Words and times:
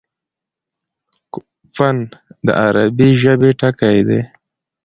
فن: 1.75 1.97
د 2.45 2.47
عربي 2.63 3.09
ژبي 3.21 3.51
ټکی 3.59 3.97
دﺉ. 4.07 4.21